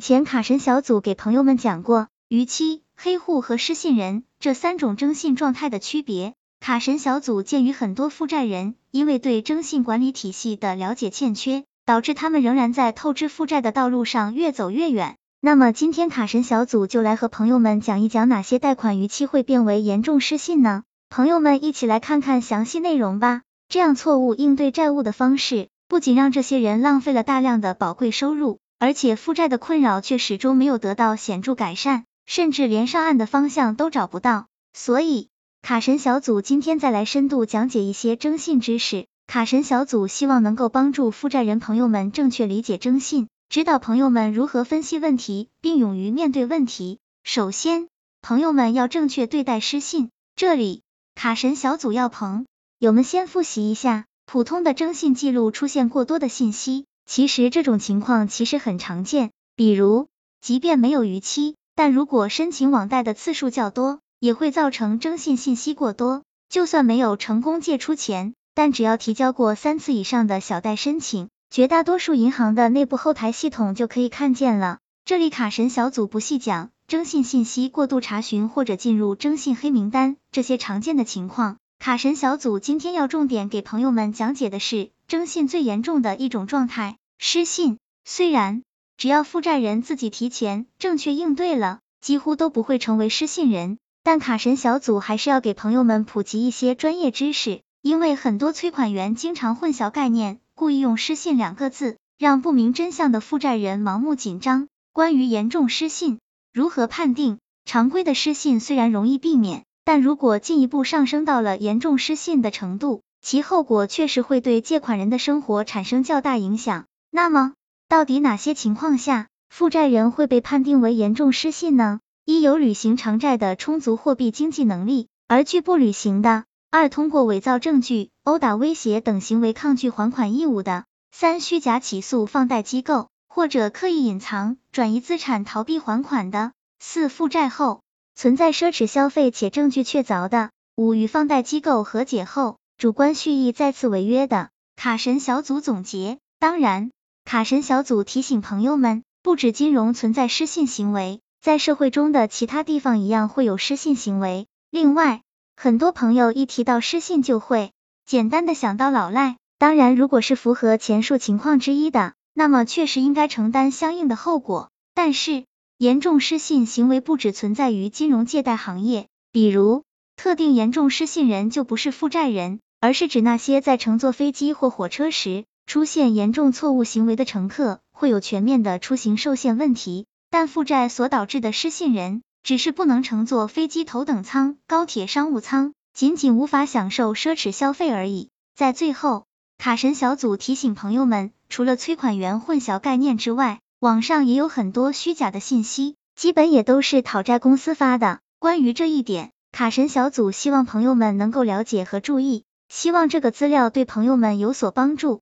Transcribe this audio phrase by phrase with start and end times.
[0.00, 6.32] 以前卡神小组给朋友们讲过逾期、黑户和失信人这三种征信状态的区别。
[6.58, 15.16] 卡神小组鉴于很多负债人因为对征信管理体系的了解欠缺，导致他们仍然在透支负债的道路上越走越远。
[15.42, 20.84] 那么今天卡神小组就来和朋友们讲一讲哪些贷款逾期会变为严重失信呢？
[21.10, 23.42] 朋友们一起来看看详细内容吧。
[23.68, 28.60] 这样错误应对债务的方式，不仅让这些人浪费了大量的宝贵收入。
[28.80, 34.46] 而且负债的困扰却始终没有得到显著改善，甚至连上岸的方向都找不到。
[34.72, 35.28] 所以，
[35.60, 39.06] 卡神小组今天再来深度讲解一些征信知识。
[39.26, 46.98] 卡神小组希望能够帮助负债人朋友们正确理解征信，指导朋友们如何分析问题，并勇于面对问题。
[47.22, 47.86] 首先，
[48.22, 50.08] 朋友们要正确对待失信。
[50.36, 50.82] 这里，
[51.14, 52.46] 卡神小组要朋
[52.78, 56.86] 友们先复习一下，普通的征信记录出现过多的信息。
[57.10, 60.06] 其实这种情况其实很常见，比如，
[60.40, 66.22] 即便没有逾期，但如果申请网贷的次数较多，也会造成征信信息过多。
[66.48, 74.78] 就算没有成功借出钱，但只要提交过三次以上的小贷申请，绝大多数银行的内部后台系统就可以看见了。
[75.04, 81.56] 这里卡神小组不细讲征信信息过度查询或者进入征信黑名单这些常见的情况。
[81.80, 86.98] 卡神小组今天要重点给朋友们讲解的是征信最严重的一种状态。
[87.22, 88.62] 失信，虽然
[88.96, 104.68] 只要负债人自己提前正确应对了，几乎都不会成为失信人，但卡神小组还是要给朋友们普及一些专业知识，因为很多催款员经常混淆概念，故意用失信两个字，让不明真相的负债人盲目紧张。
[104.94, 106.20] 关于严重失信，
[106.54, 107.36] 如何判定？
[107.66, 116.86] 常规的失信虽然容易避免，但如果进一步上升到了严重失信的程度，其后果确实会对借款人的生活产生较大影响。
[117.12, 117.54] 那么，
[117.88, 122.00] 到底哪些情况下负债人会被判定为严重失信呢？
[122.24, 137.82] 一、有履行偿债的充足货币经济能力而拒不履行的；二、通过伪造证据、殴打、威胁等行为抗拒还款义务的；三、虚假起诉放贷机构或者刻意隐藏、转移资产逃避还款的；四、负债后
[138.14, 144.50] 存在奢侈消费且证据确凿的；五、与放贷机构和解后主观蓄意再次违约的。
[144.76, 146.90] 卡神小组总结，当然。
[147.30, 154.48] 卡神小组提醒朋友们，不止金融存在失信行为，在社会中的其他地方一样会有失信行为。
[154.68, 155.22] 另外，
[155.56, 157.70] 很多朋友一提到失信就会
[158.04, 159.36] 简单的想到老赖。
[159.58, 164.70] 当然，如果是符合前述情况之一的，那么确实应该承担相应的后果。
[164.92, 165.44] 但是，
[165.78, 169.84] 严重失信行为不只存在于金融借贷行业，比如
[170.16, 175.44] 特定严重失信人就不是负债人，而是指那些在乘坐飞机或火车时。
[175.70, 188.30] 出现严重错误行为的乘客会有全面的出行受限问题，但负债所导致的失信人只是不能乘坐飞机头等舱、高铁商务舱，仅仅无法享受奢侈消费而已。
[188.56, 189.26] 在最后，
[189.58, 198.18] 卡神小组提醒朋友们，除了催款员混淆概念之外，网上也有很多虚假的信息，基本也都是讨债公司发的。
[198.40, 205.20] 关于这一点，卡神小组希望朋友们能够了解和注意，希望这个资料对朋友们有所帮助。